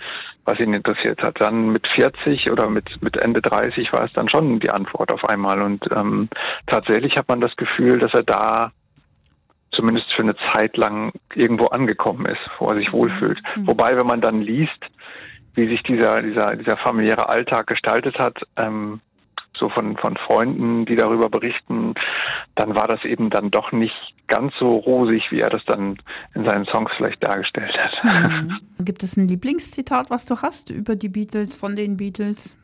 was 0.45 0.59
ihn 0.59 0.75
interessiert 0.75 1.23
hat. 1.23 1.41
Dann 1.41 1.71
mit 1.71 1.87
40 1.87 2.51
oder 2.51 2.69
mit, 2.69 3.03
mit 3.03 3.17
Ende 3.17 3.41
30 3.41 3.93
war 3.93 4.05
es 4.05 4.13
dann 4.13 4.29
schon 4.29 4.61
die 4.61 4.71
Antwort 4.71 5.13
auf 5.13 5.25
einmal. 5.25 5.63
Und 5.63 5.85
ähm, 5.95 6.29
tatsächlich 6.67 7.17
hat 7.17 7.29
man 7.29 7.41
das 7.41 7.55
Gefühl, 7.57 7.99
dass 7.99 8.13
er 8.15 8.23
da 8.23 8.73
zumindest 9.73 10.13
für 10.13 10.23
eine 10.23 10.35
Zeit 10.53 10.77
lang 10.77 11.13
irgendwo 11.35 11.67
angekommen 11.67 12.27
ist, 12.27 12.41
wo 12.59 12.69
er 12.71 12.77
sich 12.77 12.93
wohlfühlt. 12.93 13.41
Mhm. 13.57 13.67
Wobei, 13.69 13.97
wenn 13.97 14.07
man 14.07 14.21
dann 14.21 14.41
liest, 14.41 14.85
wie 15.55 15.69
sich 15.69 15.83
dieser, 15.83 16.23
dieser, 16.23 16.57
dieser 16.57 16.77
familiäre 16.77 17.29
Alltag 17.29 17.67
gestaltet 17.67 18.19
hat, 18.19 18.41
ähm, 18.57 19.01
so 19.55 19.69
von, 19.69 19.97
von 19.97 20.17
Freunden, 20.17 20.87
die 20.87 20.97
darüber 20.97 21.29
berichten, 21.29 21.95
dann 22.55 22.75
war 22.75 22.89
das 22.89 23.05
eben 23.05 23.31
dann 23.31 23.51
doch 23.51 23.73
nicht 23.73 24.10
ganz 24.31 24.55
so 24.59 24.77
rosig, 24.77 25.31
wie 25.31 25.41
er 25.41 25.51
das 25.51 25.63
dann 25.67 25.99
in 26.35 26.47
seinen 26.47 26.65
Songs 26.67 26.91
vielleicht 26.97 27.23
dargestellt 27.23 27.77
hat. 27.77 28.31
Mhm. 28.31 28.59
Gibt 28.85 29.03
es 29.03 29.19
ein 29.19 29.29
Lieblingszitat, 29.29 30.09
was 30.09 30.25
du 30.25 30.37
hast 30.41 30.71
über 30.71 30.97
die 30.97 31.11
Beatles, 31.11 31.55
von 31.55 31.77
den 31.77 31.99
Beatles? 31.99 32.57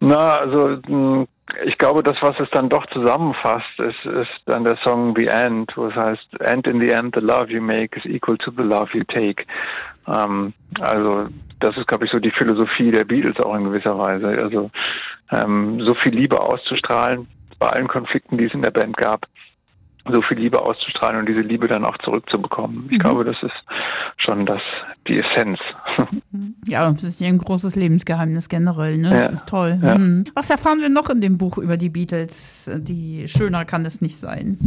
Na, 0.00 0.34
also 0.34 0.76
hm, 0.86 1.26
ich 1.64 1.78
glaube, 1.78 2.02
das, 2.02 2.16
was 2.20 2.38
es 2.40 2.48
dann 2.52 2.68
doch 2.68 2.86
zusammenfasst, 2.86 3.78
ist, 3.78 4.04
ist 4.04 4.30
dann 4.46 4.64
der 4.64 4.76
Song 4.82 5.14
The 5.16 5.26
End, 5.26 5.72
wo 5.76 5.86
es 5.86 5.94
heißt, 5.94 6.40
And 6.40 6.66
in 6.66 6.80
the 6.80 6.92
end, 6.92 7.14
the 7.14 7.20
love 7.20 7.50
you 7.50 7.62
make 7.62 7.98
is 7.98 8.04
equal 8.06 8.36
to 8.38 8.50
the 8.50 8.62
love 8.62 8.88
you 8.92 9.04
take. 9.04 9.44
Ähm, 10.06 10.52
also 10.80 11.28
das 11.60 11.76
ist, 11.76 11.86
glaube 11.86 12.06
ich, 12.06 12.10
so 12.10 12.18
die 12.18 12.32
Philosophie 12.32 12.90
der 12.90 13.04
Beatles 13.04 13.38
auch 13.40 13.54
in 13.54 13.64
gewisser 13.64 13.96
Weise. 13.98 14.28
Also 14.42 14.70
ähm, 15.32 15.80
so 15.86 15.94
viel 15.94 16.14
Liebe 16.14 16.40
auszustrahlen 16.40 17.28
bei 17.58 17.68
allen 17.68 17.88
Konflikten, 17.88 18.36
die 18.36 18.44
es 18.44 18.54
in 18.54 18.62
der 18.62 18.70
Band 18.70 18.96
gab, 18.96 19.26
so 20.12 20.22
viel 20.22 20.38
Liebe 20.38 20.60
auszustrahlen 20.60 21.20
und 21.20 21.28
diese 21.28 21.40
Liebe 21.40 21.66
dann 21.66 21.84
auch 21.84 21.96
zurückzubekommen. 21.98 22.86
Ich 22.86 22.98
mhm. 22.98 22.98
glaube, 22.98 23.24
das 23.24 23.36
ist 23.42 23.64
schon 24.18 24.46
das, 24.46 24.60
die 25.08 25.20
Essenz. 25.20 25.58
Ja, 26.66 26.90
das 26.90 27.04
ist 27.04 27.20
ja 27.20 27.28
ein 27.28 27.36
großes 27.36 27.76
Lebensgeheimnis 27.76 28.48
generell, 28.48 28.96
ne? 28.96 29.10
Das 29.10 29.24
ja. 29.24 29.30
ist 29.32 29.46
toll. 29.46 29.78
Ja. 29.82 29.98
Mhm. 29.98 30.24
Was 30.34 30.48
erfahren 30.48 30.80
wir 30.80 30.88
noch 30.88 31.10
in 31.10 31.20
dem 31.20 31.36
Buch 31.36 31.58
über 31.58 31.76
die 31.76 31.90
Beatles? 31.90 32.70
Die 32.74 33.28
schöner 33.28 33.66
kann 33.66 33.84
es 33.84 34.00
nicht 34.00 34.18
sein. 34.18 34.58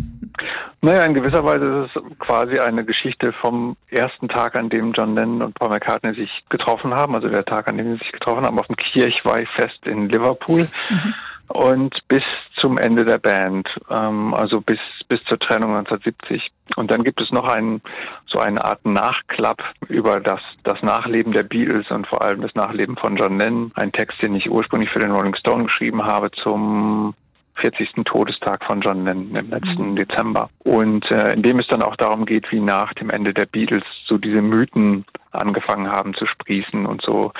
Naja, 0.81 1.03
in 1.05 1.15
gewisser 1.15 1.43
Weise 1.43 1.85
ist 1.85 1.95
es 1.95 2.19
quasi 2.19 2.59
eine 2.59 2.85
Geschichte 2.85 3.33
vom 3.33 3.75
ersten 3.89 4.29
Tag, 4.29 4.55
an 4.55 4.69
dem 4.69 4.93
John 4.93 5.15
Lennon 5.15 5.41
und 5.41 5.55
Paul 5.55 5.69
McCartney 5.69 6.13
sich 6.13 6.29
getroffen 6.49 6.93
haben, 6.93 7.15
also 7.15 7.29
der 7.29 7.43
Tag, 7.43 7.67
an 7.67 7.77
dem 7.77 7.93
sie 7.93 7.97
sich 7.97 8.11
getroffen 8.11 8.45
haben, 8.45 8.59
auf 8.59 8.67
dem 8.67 8.75
Kirchweihfest 8.75 9.87
in 9.87 10.07
Liverpool. 10.09 10.67
Mhm 10.89 11.13
und 11.47 11.97
bis 12.07 12.23
zum 12.55 12.77
Ende 12.77 13.05
der 13.05 13.17
Band, 13.17 13.67
ähm, 13.89 14.33
also 14.33 14.61
bis 14.61 14.79
bis 15.07 15.23
zur 15.25 15.39
Trennung 15.39 15.75
1970. 15.77 16.51
Und 16.75 16.91
dann 16.91 17.03
gibt 17.03 17.21
es 17.21 17.31
noch 17.31 17.47
einen 17.47 17.81
so 18.25 18.39
eine 18.39 18.63
Art 18.63 18.85
Nachklapp 18.85 19.63
über 19.87 20.19
das 20.19 20.41
das 20.63 20.81
Nachleben 20.81 21.31
der 21.31 21.43
Beatles 21.43 21.89
und 21.89 22.07
vor 22.07 22.21
allem 22.21 22.41
das 22.41 22.53
Nachleben 22.55 22.97
von 22.97 23.15
John 23.15 23.39
Lennon. 23.39 23.71
Ein 23.75 23.91
Text, 23.91 24.21
den 24.21 24.35
ich 24.35 24.49
ursprünglich 24.49 24.89
für 24.89 24.99
den 24.99 25.11
Rolling 25.11 25.35
Stone 25.35 25.65
geschrieben 25.65 26.03
habe 26.03 26.29
zum 26.31 27.13
40. 27.55 28.05
Todestag 28.05 28.63
von 28.65 28.81
John 28.81 29.05
Lennon 29.05 29.35
im 29.35 29.49
letzten 29.49 29.91
mhm. 29.91 29.95
Dezember. 29.95 30.49
Und 30.59 31.09
äh, 31.09 31.33
in 31.33 31.41
dem 31.41 31.59
es 31.59 31.67
dann 31.67 31.81
auch 31.81 31.95
darum 31.95 32.25
geht, 32.25 32.51
wie 32.51 32.59
nach 32.59 32.93
dem 32.93 33.09
Ende 33.09 33.33
der 33.33 33.45
Beatles 33.45 33.83
so 34.05 34.17
diese 34.17 34.41
Mythen 34.41 35.05
angefangen 35.31 35.89
haben 35.89 36.13
zu 36.13 36.25
sprießen 36.25 36.85
und 36.85 37.01
so 37.01 37.31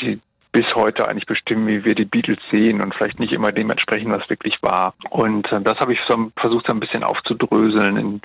die 0.00 0.20
bis 0.56 0.74
heute 0.74 1.06
eigentlich 1.06 1.26
bestimmen, 1.26 1.66
wie 1.66 1.84
wir 1.84 1.94
die 1.94 2.06
Beatles 2.06 2.38
sehen 2.50 2.82
und 2.82 2.94
vielleicht 2.94 3.20
nicht 3.20 3.34
immer 3.34 3.52
dementsprechend, 3.52 4.10
was 4.10 4.26
wirklich 4.30 4.56
war. 4.62 4.94
Und 5.10 5.52
äh, 5.52 5.60
das 5.60 5.78
habe 5.80 5.92
ich 5.92 5.98
so 6.08 6.32
versucht, 6.38 6.66
so 6.66 6.72
ein 6.72 6.80
bisschen 6.80 7.04
aufzudröseln 7.04 7.98
in, 7.98 8.20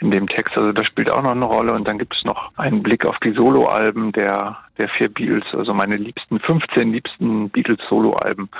in 0.00 0.10
dem 0.10 0.28
Text. 0.28 0.58
Also 0.58 0.72
das 0.72 0.86
spielt 0.86 1.10
auch 1.10 1.22
noch 1.22 1.30
eine 1.30 1.46
Rolle. 1.46 1.72
Und 1.72 1.88
dann 1.88 1.98
gibt 1.98 2.14
es 2.14 2.22
noch 2.22 2.52
einen 2.58 2.82
Blick 2.82 3.06
auf 3.06 3.16
die 3.24 3.32
Soloalben 3.32 4.12
der, 4.12 4.58
der 4.76 4.90
vier 4.90 5.08
Beatles. 5.08 5.44
Also 5.54 5.72
meine 5.72 5.96
liebsten, 5.96 6.38
15 6.38 6.92
liebsten 6.92 7.48
Beatles-Soloalben 7.48 8.50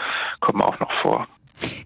kommen 0.40 0.62
auch 0.62 0.80
noch 0.80 0.92
vor. 1.02 1.28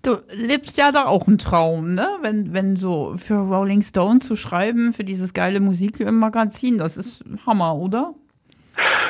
Du 0.02 0.18
lebst 0.30 0.78
ja 0.78 0.92
da 0.92 1.06
auch 1.06 1.26
einen 1.26 1.38
Traum, 1.38 1.94
ne? 1.94 2.06
Wenn, 2.22 2.52
wenn 2.52 2.76
so 2.76 3.16
für 3.16 3.38
Rolling 3.38 3.82
Stone 3.82 4.20
zu 4.20 4.36
schreiben, 4.36 4.92
für 4.92 5.02
dieses 5.02 5.34
geile 5.34 5.58
Musik 5.58 5.98
im 5.98 6.20
Magazin, 6.20 6.78
das 6.78 6.96
ist 6.96 7.24
Hammer, 7.44 7.74
oder? 7.74 8.14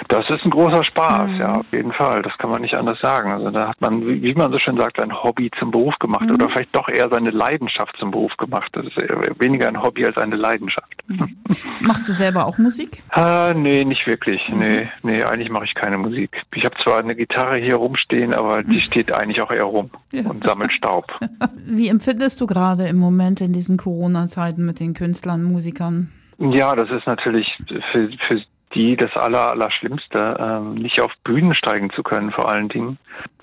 Das 0.09 0.29
ist 0.29 0.45
ein 0.45 0.51
großer 0.51 0.85
Spaß, 0.85 1.31
mhm. 1.31 1.41
ja, 1.41 1.53
auf 1.55 1.67
jeden 1.73 1.93
Fall. 1.93 2.23
Das 2.23 2.37
kann 2.39 2.51
man 2.51 2.63
nicht 2.63 2.77
anders 2.77 3.01
sagen. 3.01 3.33
Also 3.33 3.51
da 3.51 3.69
hat 3.69 3.81
man, 3.81 4.07
wie 4.07 4.35
man 4.35 4.53
so 4.53 4.59
schön 4.59 4.77
sagt, 4.77 5.01
ein 5.01 5.23
Hobby 5.23 5.51
zum 5.59 5.71
Beruf 5.71 5.99
gemacht 5.99 6.27
mhm. 6.27 6.35
oder 6.35 6.49
vielleicht 6.51 6.75
doch 6.75 6.89
eher 6.89 7.09
seine 7.09 7.31
Leidenschaft 7.31 7.97
zum 7.99 8.11
Beruf 8.11 8.37
gemacht. 8.37 8.71
Das 8.73 8.87
ist 8.87 8.97
weniger 9.41 9.69
ein 9.69 9.83
Hobby 9.83 10.05
als 10.05 10.17
eine 10.17 10.37
Leidenschaft. 10.37 10.93
Mhm. 11.07 11.37
Machst 11.81 12.09
du 12.09 12.13
selber 12.13 12.47
auch 12.47 12.59
Musik? 12.59 13.03
Äh, 13.15 13.55
nee, 13.55 13.85
nicht 13.85 14.07
wirklich. 14.07 14.47
Mhm. 14.49 14.59
Nee, 14.59 14.89
nee, 15.03 15.23
eigentlich 15.23 15.51
mache 15.51 15.65
ich 15.65 15.75
keine 15.75 15.99
Musik. 15.99 16.43
Ich 16.55 16.65
habe 16.65 16.77
zwar 16.83 16.99
eine 16.99 17.15
Gitarre 17.15 17.57
hier 17.57 17.77
rumstehen, 17.77 18.35
aber 18.35 18.63
die 18.63 18.81
steht 18.81 19.13
eigentlich 19.13 19.41
auch 19.41 19.51
eher 19.51 19.65
rum 19.65 19.91
ja. 20.13 20.29
und 20.29 20.45
sammelt 20.45 20.73
Staub. 20.73 21.07
Wie 21.67 21.89
empfindest 21.89 22.41
du 22.41 22.47
gerade 22.47 22.87
im 22.87 22.99
Moment 22.99 23.41
in 23.41 23.53
diesen 23.53 23.77
Corona-Zeiten 23.77 24.65
mit 24.65 24.81
den 24.81 24.95
Künstlern, 24.95 25.43
Musikern? 25.43 26.13
Ja, 26.39 26.75
das 26.75 26.91
ist 26.91 27.07
natürlich 27.07 27.47
für, 27.93 28.11
für 28.27 28.43
die 28.75 28.97
das 28.97 29.15
Aller, 29.17 29.51
Allerschlimmste, 29.51 30.37
ähm, 30.39 30.75
nicht 30.75 31.01
auf 31.01 31.13
Bühnen 31.25 31.55
steigen 31.55 31.91
zu 31.91 32.03
können 32.03 32.31
vor 32.33 32.49
allen 32.49 32.69
Dingen, 32.69 32.99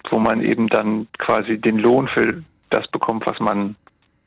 wo 0.10 0.20
man 0.20 0.42
eben 0.42 0.68
dann 0.68 1.08
quasi 1.18 1.60
den 1.60 1.78
Lohn 1.78 2.08
für 2.08 2.40
das 2.70 2.88
bekommt, 2.90 3.26
was 3.26 3.40
man 3.40 3.76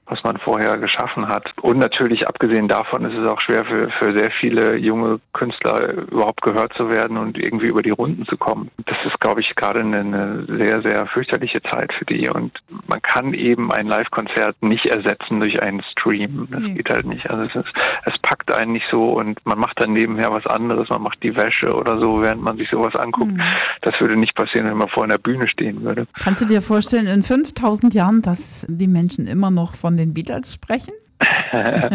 was 0.07 0.23
man 0.23 0.37
vorher 0.39 0.77
geschaffen 0.79 1.29
hat. 1.29 1.51
Und 1.63 1.79
natürlich, 1.79 2.29
abgesehen 2.29 2.69
davon, 2.69 3.05
ist 3.05 3.17
es 3.17 3.29
auch 3.29 3.41
schwer 3.41 3.65
für, 3.65 3.91
für 3.99 4.17
sehr 4.17 4.31
viele 4.41 4.77
junge 4.77 5.21
Künstler 5.33 5.95
überhaupt 5.95 6.43
gehört 6.43 6.75
zu 6.75 6.91
werden 6.91 7.17
und 7.17 7.39
irgendwie 7.39 7.67
über 7.67 7.83
die 7.83 7.91
Runden 7.91 8.27
zu 8.27 8.37
kommen. 8.37 8.71
Das 8.87 8.99
ist, 9.07 9.19
glaube 9.21 9.41
ich, 9.41 9.55
gerade 9.55 9.81
eine 9.81 10.45
sehr, 10.47 10.83
sehr 10.83 11.07
fürchterliche 11.07 11.63
Zeit 11.63 11.93
für 11.95 12.05
die. 12.05 12.29
Und 12.29 12.53
man 12.87 13.01
kann 13.01 13.33
eben 13.35 13.73
ein 13.73 13.87
Live-Konzert 13.87 14.63
nicht 14.63 14.87
ersetzen 14.87 15.41
durch 15.41 15.63
einen 15.63 15.83
Stream. 15.93 16.49
Das 16.51 16.63
mhm. 16.63 16.75
geht 16.75 16.91
halt 16.91 17.07
nicht. 17.07 17.29
Also 17.31 17.45
es, 17.45 17.67
ist, 17.67 17.75
es 18.05 18.19
packt 18.19 18.53
einen 18.53 18.73
nicht 18.73 18.87
so 18.91 19.15
und 19.15 19.45
man 19.47 19.59
macht 19.59 19.81
dann 19.81 19.93
nebenher 19.93 20.33
was 20.33 20.47
anderes. 20.47 20.89
Man 20.91 21.03
macht 21.03 21.23
die 21.23 21.35
Wäsche 21.35 21.73
oder 21.73 21.99
so, 21.99 22.21
während 22.21 22.43
man 22.43 22.57
sich 22.59 22.69
sowas 22.69 22.95
anguckt. 22.95 23.33
Mhm. 23.33 23.43
Das 23.81 23.99
würde 24.01 24.17
nicht 24.17 24.35
passieren, 24.35 24.67
wenn 24.67 24.77
man 24.77 24.89
vor 24.89 25.05
einer 25.05 25.19
Bühne 25.19 25.49
stehen 25.49 25.83
würde. 25.83 26.07
Kannst 26.23 26.43
du 26.43 26.47
dir 26.47 26.61
vorstellen, 26.61 27.07
in 27.07 27.23
5000 27.23 27.95
Jahren, 27.95 28.23
dass 28.23 28.67
die 28.69 28.89
Menschen 28.89 29.27
immer 29.27 29.51
noch 29.51 29.75
von 29.75 29.94
von 29.95 29.99
den 29.99 30.13
Beatles 30.13 30.55
sprechen? 30.55 30.93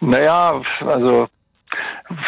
naja, 0.00 0.60
also 0.86 1.26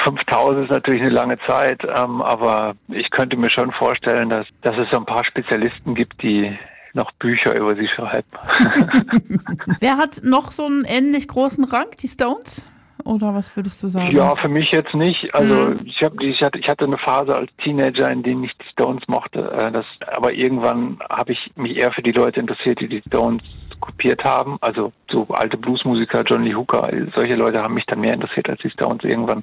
5000 0.04 0.64
ist 0.64 0.70
natürlich 0.70 1.02
eine 1.02 1.10
lange 1.10 1.36
Zeit, 1.46 1.82
ähm, 1.84 2.22
aber 2.22 2.74
ich 2.88 3.10
könnte 3.10 3.36
mir 3.36 3.50
schon 3.50 3.70
vorstellen, 3.72 4.30
dass, 4.30 4.46
dass 4.62 4.76
es 4.78 4.88
so 4.90 4.96
ein 4.96 5.04
paar 5.04 5.24
Spezialisten 5.24 5.94
gibt, 5.94 6.22
die 6.22 6.58
noch 6.94 7.12
Bücher 7.12 7.54
über 7.58 7.76
sie 7.76 7.86
schreiben. 7.86 8.26
Wer 9.80 9.98
hat 9.98 10.22
noch 10.24 10.50
so 10.50 10.64
einen 10.64 10.84
ähnlich 10.86 11.28
großen 11.28 11.64
Rang, 11.64 11.88
die 12.00 12.08
Stones? 12.08 12.64
Oder 13.04 13.34
was 13.34 13.54
würdest 13.54 13.82
du 13.82 13.88
sagen? 13.88 14.16
Ja, 14.16 14.34
für 14.36 14.48
mich 14.48 14.70
jetzt 14.70 14.94
nicht. 14.94 15.34
Also 15.34 15.54
mhm. 15.54 15.80
ich, 15.84 16.02
hab, 16.02 16.18
ich, 16.22 16.42
hatte, 16.42 16.58
ich 16.58 16.66
hatte 16.66 16.86
eine 16.86 16.96
Phase 16.96 17.36
als 17.36 17.50
Teenager, 17.62 18.10
in 18.10 18.22
der 18.22 18.32
ich 18.32 18.56
die 18.56 18.68
Stones 18.72 19.02
mochte. 19.06 19.50
Äh, 19.52 19.70
das, 19.70 19.84
aber 20.06 20.32
irgendwann 20.32 20.98
habe 21.10 21.32
ich 21.32 21.52
mich 21.56 21.76
eher 21.76 21.92
für 21.92 22.02
die 22.02 22.12
Leute 22.12 22.40
interessiert, 22.40 22.80
die 22.80 22.88
die 22.88 23.02
Stones 23.06 23.42
kopiert 23.86 24.24
haben. 24.24 24.58
Also 24.60 24.92
so 25.10 25.26
alte 25.30 25.56
Bluesmusiker, 25.56 26.22
John 26.24 26.42
Lee 26.42 26.54
Hooker, 26.54 26.90
solche 27.14 27.34
Leute 27.36 27.62
haben 27.62 27.74
mich 27.74 27.86
dann 27.86 28.00
mehr 28.00 28.14
interessiert 28.14 28.50
als 28.50 28.60
die 28.60 28.70
Stones 28.70 29.04
irgendwann. 29.04 29.42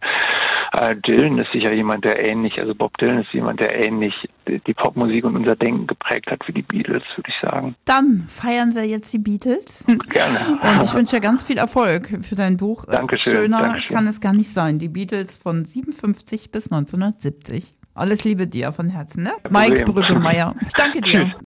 Äh, 0.74 0.96
Dylan 0.98 1.38
ist 1.38 1.52
sicher 1.52 1.72
jemand, 1.74 2.04
der 2.04 2.30
ähnlich, 2.30 2.60
also 2.60 2.76
Bob 2.76 2.98
Dylan 2.98 3.22
ist 3.22 3.32
jemand, 3.34 3.60
der 3.60 3.86
ähnlich 3.86 4.14
die 4.48 4.74
Popmusik 4.74 5.24
und 5.24 5.36
unser 5.36 5.56
Denken 5.56 5.88
geprägt 5.88 6.30
hat 6.30 6.42
wie 6.48 6.54
die 6.54 6.62
Beatles, 6.62 7.04
würde 7.16 7.30
ich 7.30 7.50
sagen. 7.50 7.76
Dann 7.86 8.26
feiern 8.28 8.76
wir 8.76 8.86
jetzt 8.86 9.14
die 9.14 9.20
Beatles. 9.20 9.86
Gerne. 10.10 10.60
Und 10.62 10.84
ich 10.84 10.94
wünsche 10.94 11.16
dir 11.16 11.22
ganz 11.22 11.44
viel 11.44 11.58
Erfolg 11.58 12.08
für 12.22 12.36
dein 12.36 12.58
Buch. 12.58 12.86
Dankeschön. 12.86 13.34
Schöner 13.34 13.62
Dankeschön. 13.62 13.96
kann 13.96 14.08
es 14.08 14.20
gar 14.20 14.34
nicht 14.34 14.50
sein. 14.50 14.80
Die 14.80 14.90
Beatles 14.90 15.38
von 15.38 15.64
57 15.64 16.52
bis 16.52 16.72
1970. 16.72 17.74
Alles 17.96 18.24
Liebe 18.24 18.48
dir 18.48 18.72
von 18.72 18.90
Herzen, 18.90 19.24
ne? 19.24 19.34
Mike 19.50 19.84
Brüggemeier. 19.86 20.56
Ich 20.62 20.74
danke 20.74 21.02
dir. 21.02 21.12
Tschüss. 21.12 21.34